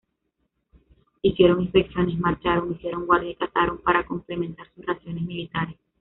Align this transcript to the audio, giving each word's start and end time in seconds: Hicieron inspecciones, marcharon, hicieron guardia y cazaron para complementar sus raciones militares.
Hicieron 1.21 1.61
inspecciones, 1.61 2.17
marcharon, 2.17 2.71
hicieron 2.73 3.05
guardia 3.05 3.29
y 3.29 3.35
cazaron 3.35 3.77
para 3.83 4.03
complementar 4.03 4.65
sus 4.73 4.83
raciones 4.83 5.21
militares. 5.21 5.75